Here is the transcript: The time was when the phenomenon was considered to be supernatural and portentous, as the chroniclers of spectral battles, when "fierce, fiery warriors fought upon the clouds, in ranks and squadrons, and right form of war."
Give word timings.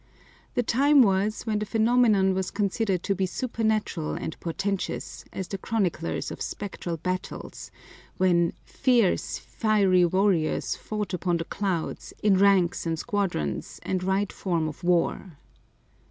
The 0.55 0.63
time 0.63 1.03
was 1.03 1.43
when 1.43 1.59
the 1.59 1.65
phenomenon 1.67 2.33
was 2.33 2.49
considered 2.49 3.03
to 3.03 3.13
be 3.13 3.27
supernatural 3.27 4.13
and 4.15 4.35
portentous, 4.39 5.25
as 5.31 5.47
the 5.47 5.59
chroniclers 5.59 6.31
of 6.31 6.41
spectral 6.41 6.97
battles, 6.97 7.69
when 8.17 8.53
"fierce, 8.65 9.37
fiery 9.37 10.03
warriors 10.05 10.75
fought 10.75 11.13
upon 11.13 11.37
the 11.37 11.45
clouds, 11.45 12.15
in 12.23 12.39
ranks 12.39 12.87
and 12.87 12.97
squadrons, 12.97 13.79
and 13.83 14.01
right 14.03 14.33
form 14.33 14.67
of 14.67 14.83
war." 14.83 15.37